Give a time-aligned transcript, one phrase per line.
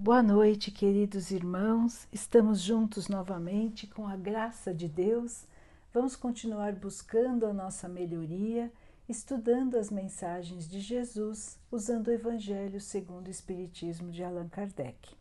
[0.00, 2.06] Boa noite, queridos irmãos.
[2.12, 5.44] Estamos juntos novamente com a graça de Deus.
[5.92, 8.72] Vamos continuar buscando a nossa melhoria,
[9.08, 15.16] estudando as mensagens de Jesus, usando o Evangelho segundo o Espiritismo de Allan Kardec.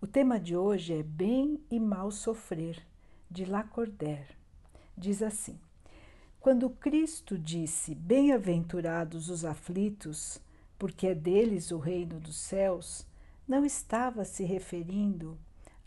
[0.00, 2.80] O tema de hoje é Bem e Mal Sofrer,
[3.28, 4.36] de Lacordaire.
[4.96, 5.58] Diz assim:
[6.38, 10.40] Quando Cristo disse: Bem-aventurados os aflitos,
[10.78, 13.07] porque é deles o reino dos céus,
[13.48, 15.38] não estava se referindo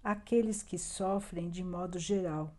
[0.04, 2.52] àqueles que sofrem de modo geral,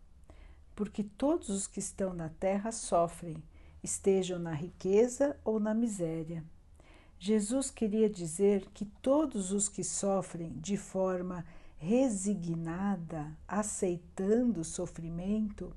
[0.73, 3.43] porque todos os que estão na terra sofrem,
[3.83, 6.41] estejam na riqueza ou na miséria.
[7.19, 11.45] Jesus queria dizer que todos os que sofrem de forma
[11.77, 15.75] resignada, aceitando o sofrimento,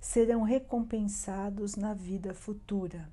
[0.00, 3.12] serão recompensados na vida futura.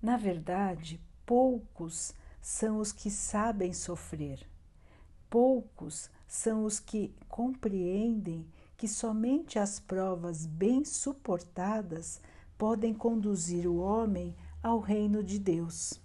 [0.00, 4.49] Na verdade, poucos são os que sabem sofrer
[5.30, 8.44] Poucos são os que compreendem
[8.76, 12.20] que somente as provas bem suportadas
[12.58, 16.00] podem conduzir o homem ao reino de Deus.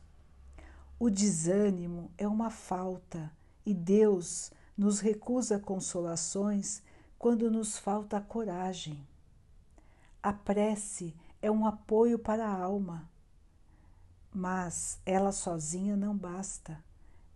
[1.00, 3.32] O desânimo é uma falta
[3.66, 6.84] e Deus nos recusa consolações
[7.18, 9.08] quando nos falta coragem.
[10.22, 13.10] A prece é um apoio para a alma,
[14.32, 16.84] mas ela sozinha não basta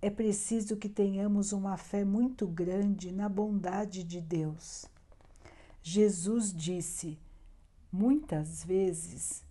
[0.02, 4.86] é preciso que tenhamos uma fé muito grande na bondade de Deus.
[5.84, 7.18] Jesus disse
[7.92, 9.44] muitas vezes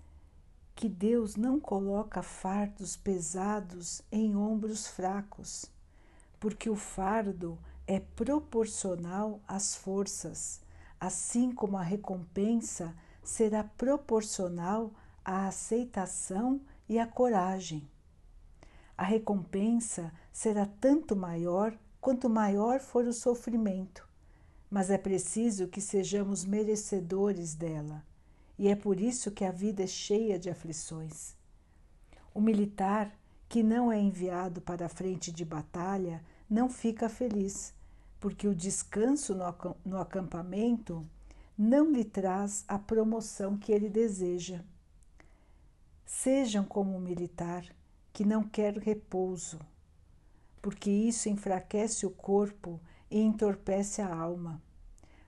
[0.75, 5.67] que Deus não coloca fardos pesados em ombros fracos,
[6.39, 10.61] porque o fardo é proporcional às forças,
[11.01, 14.93] assim como a recompensa será proporcional
[15.25, 17.87] à aceitação e à coragem.
[18.99, 24.05] A recompensa será tanto maior quanto maior for o sofrimento,
[24.69, 28.05] mas é preciso que sejamos merecedores dela,
[28.59, 31.37] e é por isso que a vida é cheia de aflições.
[32.35, 33.17] O militar
[33.49, 37.73] que não é enviado para a frente de batalha não fica feliz,
[38.19, 39.33] porque o descanso
[39.85, 41.09] no acampamento
[41.57, 44.65] não lhe traz a promoção que ele deseja.
[46.05, 47.65] Sejam como o militar
[48.19, 49.61] que não quer repouso,
[50.61, 54.61] porque isso enfraquece o corpo e entorpece a alma.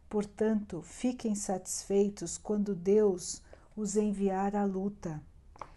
[0.09, 3.41] Portanto, fiquem satisfeitos quando Deus
[3.77, 5.23] os enviar à luta.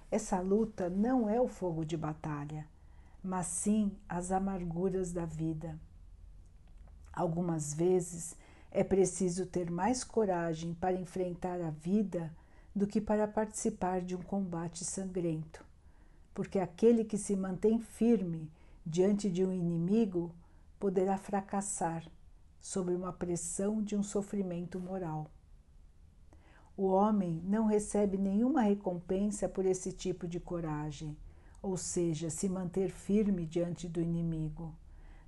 [0.09, 2.67] Essa luta não é o fogo de batalha,
[3.23, 5.79] mas sim as amarguras da vida.
[7.13, 8.35] Algumas vezes
[8.71, 12.35] é preciso ter mais coragem para enfrentar a vida
[12.75, 15.63] do que para participar de um combate sangrento
[16.33, 18.51] porque aquele que se mantém firme
[18.85, 20.33] diante de um inimigo
[20.79, 22.05] poderá fracassar
[22.59, 25.29] sob uma pressão de um sofrimento moral.
[26.75, 31.15] O homem não recebe nenhuma recompensa por esse tipo de coragem,
[31.61, 34.73] ou seja, se manter firme diante do inimigo,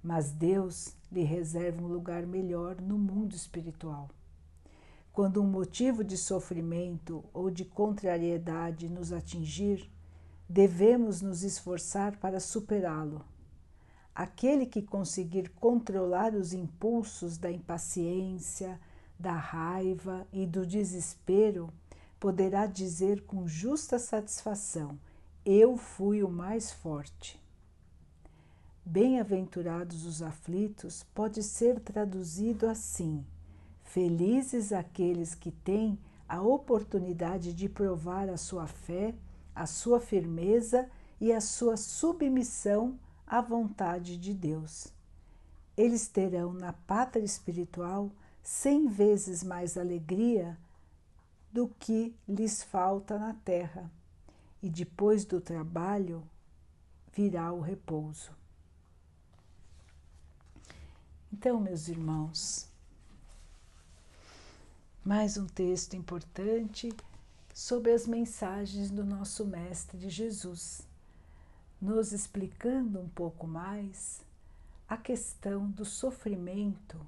[0.02, 4.10] mas Deus lhe reserva um lugar melhor no mundo espiritual.
[5.14, 9.90] Quando um motivo de sofrimento ou de contrariedade nos atingir,
[10.48, 13.26] devemos nos esforçar para superá-lo.
[14.14, 18.80] Aquele que conseguir controlar os impulsos da impaciência,
[19.20, 21.70] da raiva e do desespero
[22.20, 24.98] poderá dizer com justa satisfação:
[25.46, 27.40] Eu fui o mais forte.
[28.86, 33.26] Bem-aventurados os aflitos pode ser traduzido assim:
[33.84, 39.14] Felizes aqueles que têm a oportunidade de provar a sua fé
[39.56, 40.90] a sua firmeza
[41.20, 44.94] e a sua submissão à vontade de Deus.
[45.78, 48.12] Eles terão na pátria espiritual
[48.44, 50.58] cem vezes mais alegria
[51.52, 53.90] do que lhes falta na terra,
[54.62, 56.22] e depois do trabalho
[57.14, 58.32] virá o repouso.
[61.32, 62.68] Então, meus irmãos,
[65.04, 66.94] mais um texto importante
[67.56, 70.86] sobre as mensagens do nosso Mestre Jesus,
[71.82, 74.26] nos explicando um pouco mais
[74.90, 77.00] a questão do sofrimento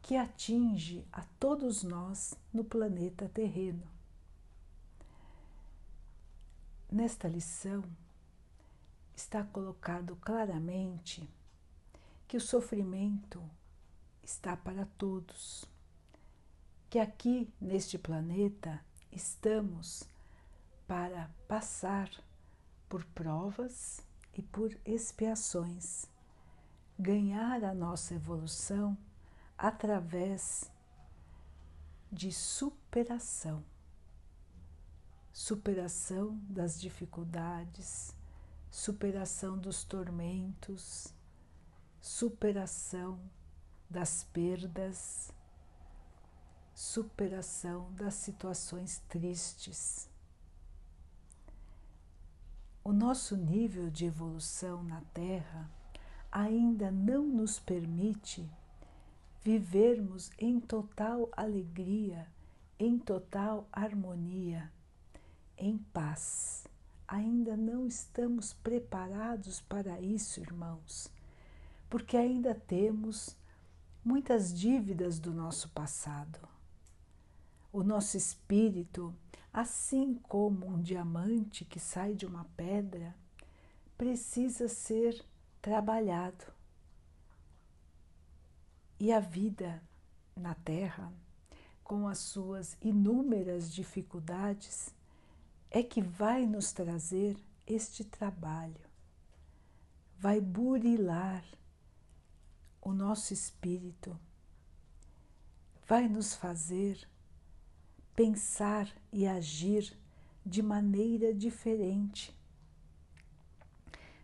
[0.00, 3.86] que atinge a todos nós no planeta terreno.
[6.90, 7.84] Nesta lição
[9.14, 11.28] está colocado claramente
[12.26, 13.42] que o sofrimento
[14.22, 15.66] está para todos,
[16.88, 18.82] que aqui neste planeta
[19.12, 20.04] estamos
[20.86, 22.10] para passar
[22.88, 24.00] por provas
[24.34, 26.06] e por expiações,
[26.98, 28.96] ganhar a nossa evolução
[29.56, 30.70] através
[32.10, 33.64] de superação.
[35.32, 38.14] Superação das dificuldades,
[38.70, 41.14] superação dos tormentos,
[42.00, 43.20] superação
[43.88, 45.32] das perdas,
[46.78, 50.08] superação das situações tristes.
[52.84, 55.68] O nosso nível de evolução na Terra
[56.30, 58.48] ainda não nos permite
[59.42, 62.28] vivermos em total alegria,
[62.78, 64.70] em total harmonia,
[65.56, 66.64] em paz.
[67.08, 71.10] Ainda não estamos preparados para isso, irmãos,
[71.90, 73.36] porque ainda temos
[74.04, 76.57] muitas dívidas do nosso passado.
[77.72, 79.14] O nosso espírito,
[79.52, 83.14] assim como um diamante que sai de uma pedra,
[83.96, 85.24] precisa ser
[85.60, 86.44] trabalhado.
[88.98, 89.82] E a vida
[90.34, 91.12] na Terra,
[91.84, 94.94] com as suas inúmeras dificuldades,
[95.70, 97.36] é que vai nos trazer
[97.66, 98.80] este trabalho,
[100.18, 101.44] vai burilar
[102.80, 104.18] o nosso espírito,
[105.86, 107.06] vai nos fazer
[108.18, 109.96] pensar e agir
[110.44, 112.36] de maneira diferente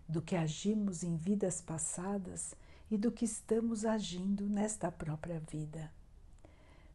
[0.09, 2.57] do que agimos em vidas passadas
[2.91, 5.93] e do que estamos agindo nesta própria vida.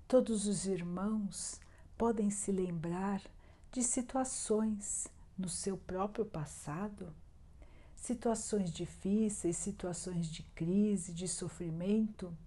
[0.09, 1.61] Todos os irmãos
[1.97, 3.21] podem se lembrar
[3.71, 5.07] de situações
[5.37, 7.15] no seu próprio passado,
[7.95, 12.37] situações difíceis, situações de crise, de sofrimento,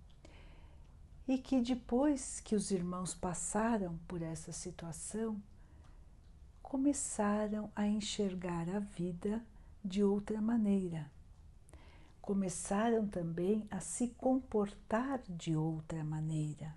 [1.27, 5.41] e que depois que os irmãos passaram por essa situação,
[6.63, 9.45] começaram a enxergar a vida
[9.85, 11.11] de outra maneira.
[12.21, 16.75] Começaram também a se comportar de outra maneira.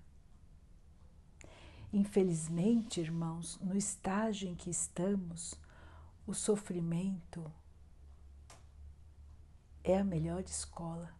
[1.92, 5.54] Infelizmente, irmãos, no estágio em que estamos,
[6.26, 7.50] o sofrimento
[9.82, 11.14] é a melhor escola.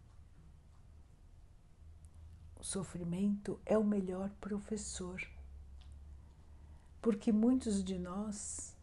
[2.67, 5.23] Sofrimento é o melhor professor.
[7.01, 8.75] Porque muitos de nós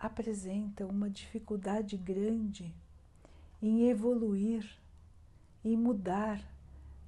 [0.00, 2.74] apresentam uma dificuldade grande
[3.60, 4.66] em evoluir,
[5.62, 6.42] em mudar,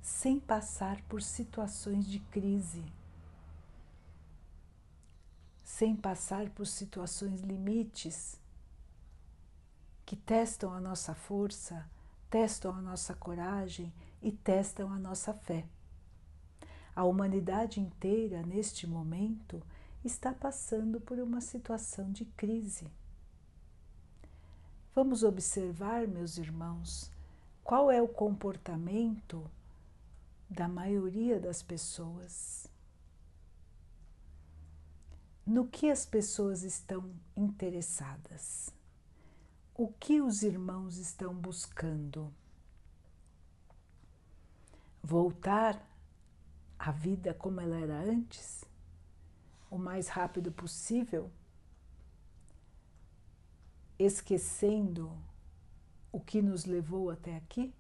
[0.03, 2.85] sem passar por situações de crise,
[5.65, 8.39] sem passar por situações limites
[10.05, 11.89] que testam a nossa força,
[12.29, 13.91] testam a nossa coragem
[14.23, 15.67] e testam a nossa fé.
[16.95, 19.63] A humanidade inteira, neste momento,
[20.05, 22.87] está passando por uma situação de crise.
[24.95, 27.11] Vamos observar, meus irmãos,
[27.63, 29.51] qual é o comportamento
[30.49, 32.67] da maioria das pessoas.
[35.45, 38.71] No que as pessoas estão interessadas?
[39.75, 42.33] O que os irmãos estão buscando?
[45.09, 45.81] Voltar
[46.77, 48.67] à vida como ela era antes?
[49.71, 51.31] o mais rápido possível,
[53.99, 55.13] esquecendo
[56.11, 57.75] o que nos levou até aqui?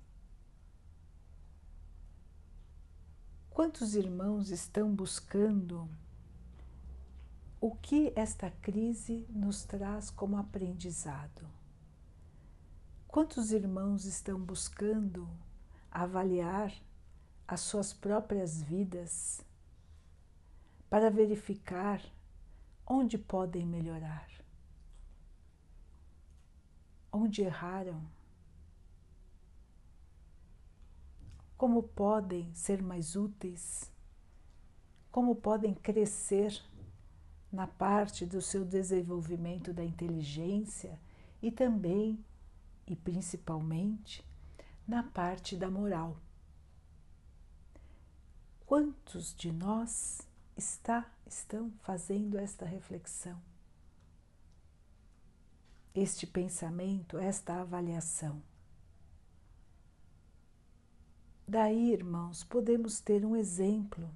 [3.50, 5.88] Quantos irmãos estão buscando
[7.58, 11.48] o que esta crise nos traz como aprendizado?
[13.08, 15.26] Quantos irmãos estão buscando
[15.90, 16.70] avaliar
[17.46, 19.44] as suas próprias vidas
[20.90, 22.02] para verificar
[22.86, 24.28] onde podem melhorar,
[27.12, 28.02] onde erraram,
[31.56, 33.90] como podem ser mais úteis,
[35.10, 36.62] como podem crescer
[37.50, 41.00] na parte do seu desenvolvimento da inteligência
[41.40, 42.22] e também
[42.86, 44.24] e principalmente
[44.86, 46.16] na parte da moral.
[48.66, 50.22] Quantos de nós
[50.56, 53.40] está, estão fazendo esta reflexão,
[55.94, 58.42] este pensamento, esta avaliação.
[61.46, 64.10] Daí, irmãos, podemos ter um exemplo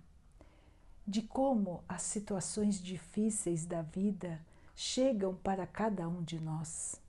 [1.06, 7.00] de como as situações difíceis da vida chegam para cada um de nós.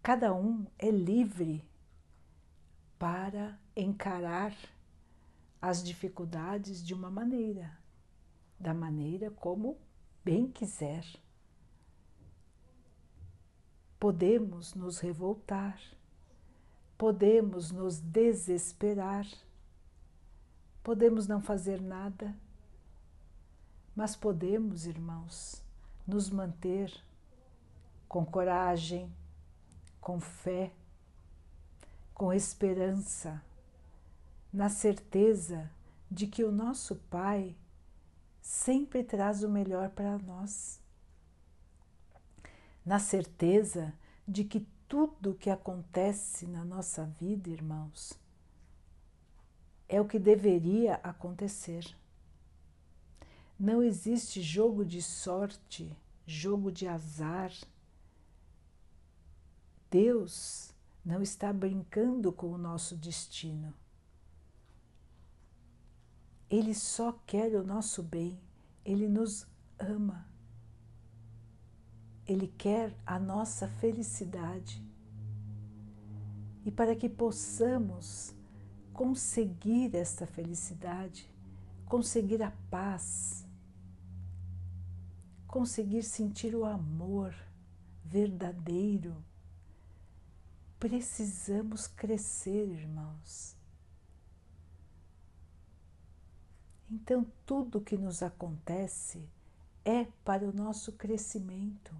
[0.00, 1.64] Cada um é livre
[3.00, 4.54] para encarar
[5.66, 7.78] as dificuldades de uma maneira
[8.60, 9.78] da maneira como
[10.22, 11.06] bem quiser.
[13.98, 15.80] Podemos nos revoltar,
[16.98, 19.26] podemos nos desesperar,
[20.82, 22.36] podemos não fazer nada,
[23.96, 25.64] mas podemos, irmãos,
[26.06, 26.92] nos manter
[28.06, 29.10] com coragem,
[29.98, 30.74] com fé,
[32.12, 33.42] com esperança,
[34.54, 35.68] na certeza
[36.08, 37.56] de que o nosso Pai
[38.40, 40.80] sempre traz o melhor para nós,
[42.86, 43.92] na certeza
[44.28, 48.12] de que tudo o que acontece na nossa vida, irmãos,
[49.88, 51.84] é o que deveria acontecer.
[53.58, 55.90] Não existe jogo de sorte,
[56.24, 57.50] jogo de azar.
[59.90, 60.72] Deus
[61.04, 63.74] não está brincando com o nosso destino.
[66.50, 68.38] Ele só quer o nosso bem,
[68.84, 69.46] ele nos
[69.78, 70.28] ama.
[72.26, 74.82] Ele quer a nossa felicidade.
[76.64, 78.34] E para que possamos
[78.92, 81.28] conseguir esta felicidade,
[81.84, 83.46] conseguir a paz,
[85.46, 87.34] conseguir sentir o amor
[88.04, 89.22] verdadeiro,
[90.78, 93.53] precisamos crescer, irmãos.
[96.90, 99.28] Então, tudo que nos acontece
[99.84, 101.94] é para o nosso crescimento.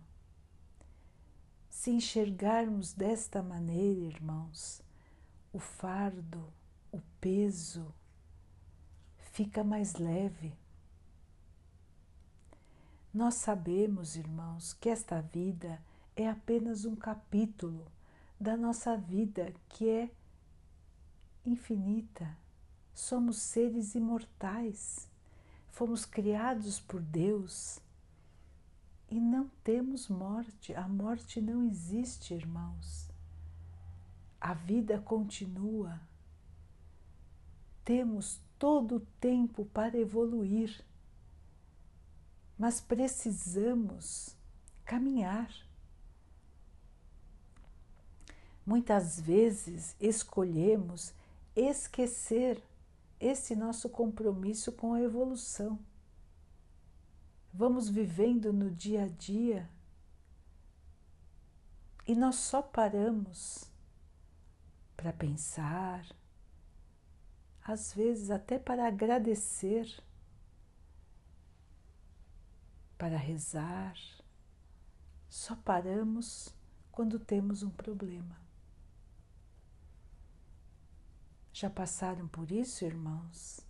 [1.68, 4.82] Se enxergarmos desta maneira, irmãos,
[5.52, 6.52] o fardo,
[6.90, 7.92] o peso
[9.32, 10.54] fica mais leve.
[13.12, 15.82] Nós sabemos, irmãos, que esta vida
[16.16, 17.86] é apenas um capítulo
[18.40, 20.10] da nossa vida que é
[21.44, 22.36] infinita.
[22.94, 25.08] Somos seres imortais,
[25.72, 27.80] fomos criados por Deus
[29.10, 30.72] e não temos morte.
[30.74, 33.08] A morte não existe, irmãos.
[34.40, 36.00] A vida continua.
[37.84, 40.84] Temos todo o tempo para evoluir,
[42.56, 44.36] mas precisamos
[44.84, 45.50] caminhar.
[48.64, 51.12] Muitas vezes escolhemos
[51.54, 52.62] esquecer
[53.18, 55.78] esse nosso compromisso com a evolução.
[57.52, 59.70] Vamos vivendo no dia a dia
[62.06, 63.64] e nós só paramos
[64.96, 66.04] para pensar,
[67.62, 69.88] às vezes até para agradecer,
[72.98, 73.96] para rezar.
[75.28, 76.54] Só paramos
[76.92, 78.43] quando temos um problema.
[81.54, 83.60] Já passaram por isso, irmãos?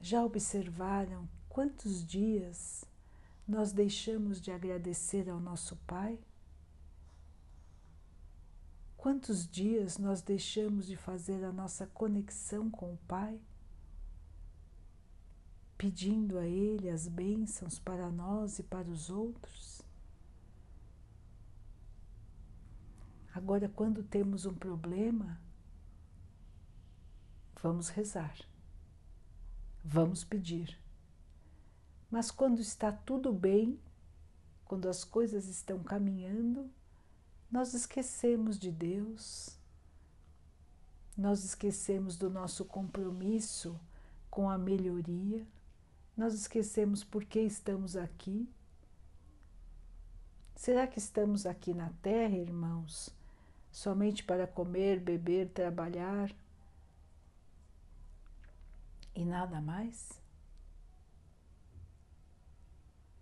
[0.00, 2.82] Já observaram quantos dias
[3.46, 6.18] nós deixamos de agradecer ao nosso Pai?
[8.96, 13.38] Quantos dias nós deixamos de fazer a nossa conexão com o Pai?
[15.76, 19.82] Pedindo a Ele as bênçãos para nós e para os outros?
[23.34, 25.38] Agora, quando temos um problema,
[27.62, 28.36] vamos rezar,
[29.84, 30.76] vamos pedir.
[32.10, 33.80] Mas quando está tudo bem,
[34.64, 36.68] quando as coisas estão caminhando,
[37.50, 39.56] nós esquecemos de Deus,
[41.16, 43.78] nós esquecemos do nosso compromisso
[44.28, 45.46] com a melhoria,
[46.16, 48.48] nós esquecemos por que estamos aqui.
[50.56, 53.10] Será que estamos aqui na Terra, irmãos,
[53.70, 56.34] somente para comer, beber, trabalhar?
[59.14, 60.20] E nada mais?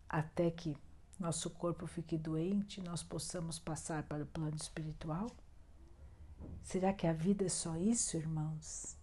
[0.09, 0.77] Até que
[1.19, 5.31] nosso corpo fique doente, nós possamos passar para o plano espiritual?
[6.63, 8.97] Será que a vida é só isso, irmãos?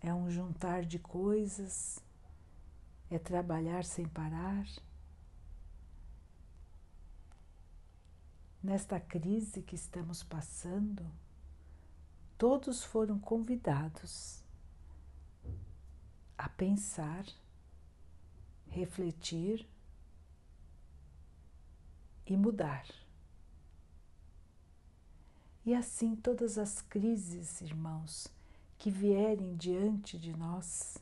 [0.00, 1.98] É um juntar de coisas?
[3.10, 4.64] É trabalhar sem parar?
[8.62, 11.04] Nesta crise que estamos passando,
[12.36, 14.44] todos foram convidados
[16.38, 17.26] a pensar,
[18.68, 19.68] refletir
[22.24, 22.86] e mudar.
[25.66, 28.28] E assim todas as crises, irmãos,
[28.78, 30.96] que vierem diante de nós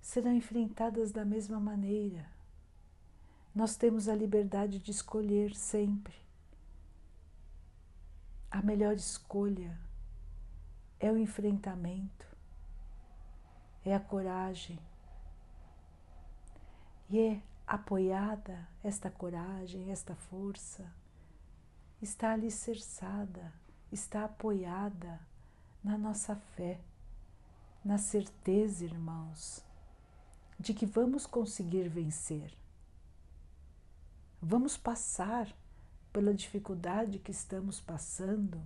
[0.00, 2.30] serão enfrentadas da mesma maneira.
[3.54, 6.14] Nós temos a liberdade de escolher sempre.
[8.50, 9.76] A melhor escolha
[11.00, 12.29] é o enfrentamento,
[13.84, 14.78] é a coragem.
[17.08, 20.84] E é apoiada esta coragem, esta força,
[22.00, 23.52] está alicerçada,
[23.92, 25.20] está apoiada
[25.82, 26.80] na nossa fé,
[27.84, 29.64] na certeza, irmãos,
[30.58, 32.52] de que vamos conseguir vencer.
[34.42, 35.48] Vamos passar
[36.12, 38.60] pela dificuldade que estamos passando,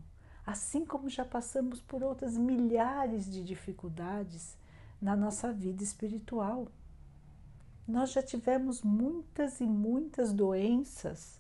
[0.47, 4.57] assim como já passamos por outras milhares de dificuldades
[5.01, 6.69] na nossa vida espiritual.
[7.87, 11.39] Nós já tivemos muitas e muitas doenças,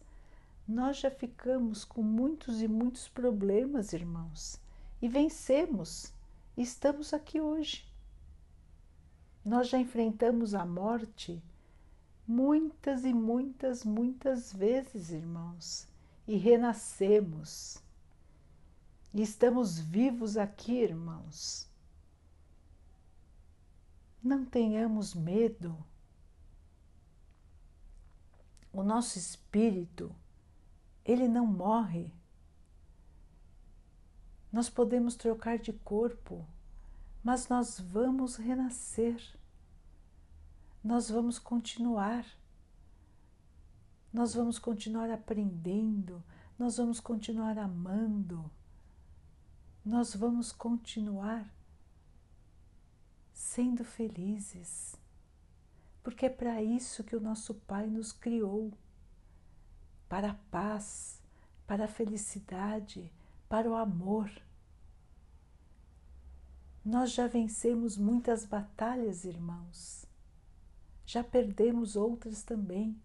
[0.66, 4.58] nós já ficamos com muitos e muitos problemas, irmãos,
[5.00, 6.12] e vencemos,
[6.56, 7.86] e estamos aqui hoje.
[9.44, 11.42] Nós já enfrentamos a morte
[12.26, 15.86] muitas e muitas, muitas vezes, irmãos,
[16.26, 17.78] e renascemos.
[19.12, 21.68] E estamos vivos aqui, irmãos.
[24.24, 25.76] Não tenhamos medo.
[28.72, 30.16] O nosso espírito,
[31.04, 32.10] ele não morre.
[34.50, 36.48] Nós podemos trocar de corpo,
[37.22, 39.20] mas nós vamos renascer.
[40.82, 42.24] Nós vamos continuar.
[44.10, 46.22] Nós vamos continuar aprendendo,
[46.56, 48.48] nós vamos continuar amando,
[49.84, 51.52] nós vamos continuar
[53.34, 54.94] sendo felizes,
[56.02, 58.72] porque é para isso que o nosso Pai nos criou
[60.08, 61.20] para a paz,
[61.66, 63.12] para a felicidade,
[63.48, 64.30] para o amor.
[66.84, 70.06] Nós já vencemos muitas batalhas, irmãos.
[71.04, 72.96] Já perdemos outras também.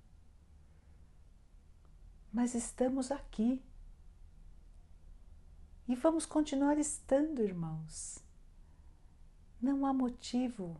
[2.31, 3.63] Mas estamos aqui.
[5.87, 8.28] E vamos continuar estando, irmãos.
[9.61, 10.79] Não há motivo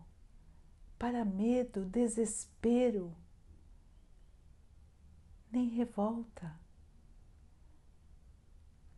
[0.98, 3.16] para medo, desespero,
[5.52, 6.54] nem revolta.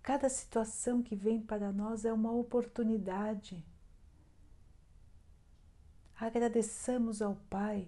[0.03, 3.63] Cada situação que vem para nós é uma oportunidade.
[6.15, 7.87] Agradeçamos ao Pai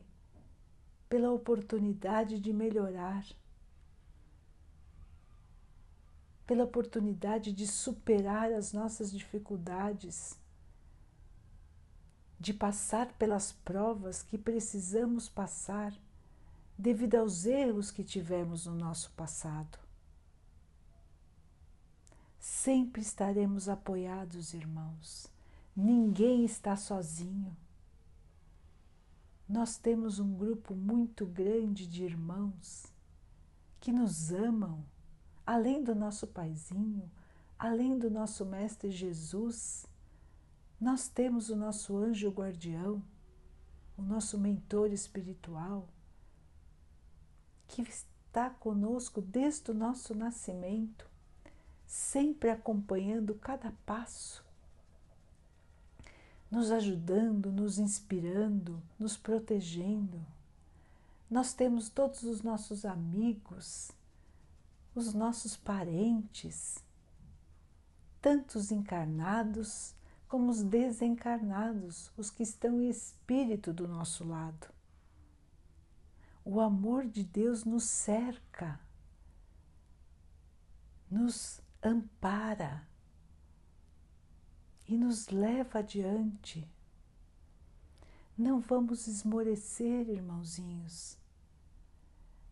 [1.08, 3.24] pela oportunidade de melhorar,
[6.46, 10.36] pela oportunidade de superar as nossas dificuldades,
[12.44, 15.94] de passar pelas provas que precisamos passar
[16.78, 19.80] devido aos erros que tivemos no nosso passado.
[22.38, 25.32] Sempre estaremos apoiados, irmãos.
[25.74, 27.56] Ninguém está sozinho.
[29.48, 32.88] Nós temos um grupo muito grande de irmãos
[33.80, 34.84] que nos amam,
[35.46, 37.10] além do nosso paizinho,
[37.58, 39.88] além do nosso Mestre Jesus.
[40.84, 43.02] Nós temos o nosso anjo guardião,
[43.98, 45.88] o nosso mentor espiritual,
[47.70, 51.10] que está conosco desde o nosso nascimento,
[51.88, 54.44] sempre acompanhando cada passo,
[56.52, 60.20] nos ajudando, nos inspirando, nos protegendo.
[61.30, 63.90] Nós temos todos os nossos amigos,
[64.94, 66.84] os nossos parentes,
[68.22, 69.96] tantos encarnados
[70.34, 74.68] como os desencarnados, os que estão em espírito do nosso lado.
[76.44, 78.80] O amor de Deus nos cerca,
[81.08, 82.84] nos ampara
[84.88, 86.68] e nos leva adiante.
[88.36, 91.16] Não vamos esmorecer, irmãozinhos.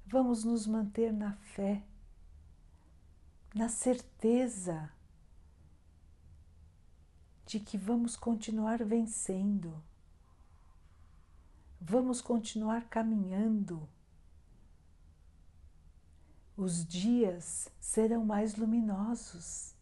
[0.05, 1.83] Vamos nos manter na fé,
[3.55, 4.87] na certeza
[7.51, 9.83] de que vamos continuar vencendo
[11.83, 13.89] Vamos continuar caminhando.
[16.55, 19.73] Os dias serão mais luminosos.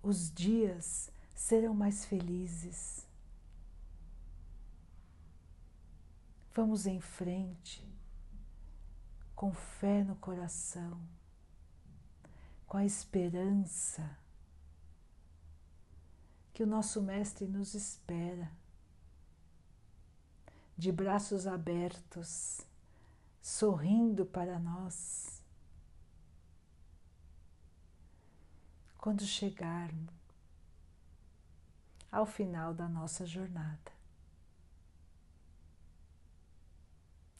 [0.00, 3.04] Os dias serão mais felizes.
[6.54, 7.84] Vamos em frente,
[9.34, 11.00] com fé no coração,
[12.64, 14.19] com a esperança
[16.60, 18.52] que o nosso Mestre nos espera
[20.76, 22.60] de braços abertos,
[23.40, 25.42] sorrindo para nós.
[28.98, 30.12] Quando chegarmos
[32.12, 33.90] ao final da nossa jornada.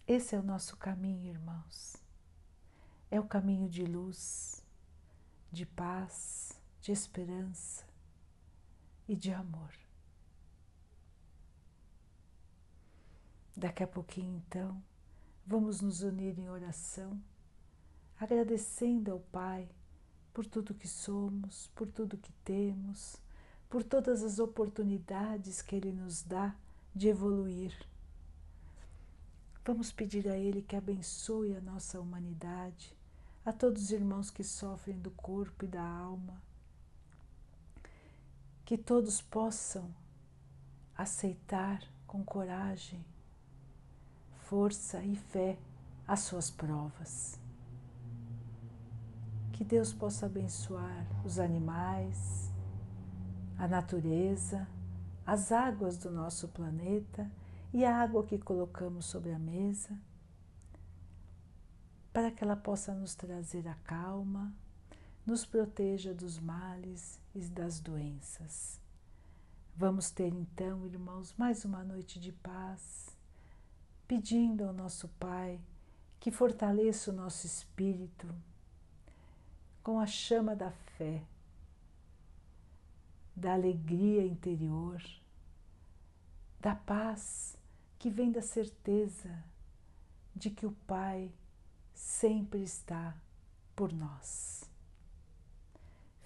[0.08, 1.94] Esse é o nosso caminho, irmãos.
[3.10, 4.64] É o caminho de luz,
[5.52, 7.89] de paz, de esperança
[9.10, 9.72] e de amor.
[13.56, 14.80] Daqui a pouquinho, então,
[15.44, 17.20] vamos nos unir em oração,
[18.20, 19.68] agradecendo ao Pai
[20.32, 23.16] por tudo que somos, por tudo que temos,
[23.68, 26.54] por todas as oportunidades que Ele nos dá
[26.94, 27.74] de evoluir.
[29.64, 32.96] Vamos pedir a Ele que abençoe a nossa humanidade,
[33.44, 36.40] a todos os irmãos que sofrem do corpo e da alma,
[38.70, 39.92] que todos possam
[40.96, 43.04] aceitar com coragem,
[44.42, 45.58] força e fé
[46.06, 47.36] as suas provas.
[49.52, 52.52] Que Deus possa abençoar os animais,
[53.58, 54.68] a natureza,
[55.26, 57.28] as águas do nosso planeta
[57.72, 59.98] e a água que colocamos sobre a mesa,
[62.12, 64.54] para que ela possa nos trazer a calma,
[65.26, 68.80] nos proteja dos males e das doenças.
[69.76, 73.16] Vamos ter então, irmãos, mais uma noite de paz,
[74.06, 75.60] pedindo ao nosso Pai
[76.18, 78.26] que fortaleça o nosso espírito
[79.82, 81.22] com a chama da fé,
[83.34, 85.02] da alegria interior,
[86.60, 87.56] da paz
[87.98, 89.42] que vem da certeza
[90.36, 91.32] de que o Pai
[91.94, 93.16] sempre está
[93.74, 94.69] por nós.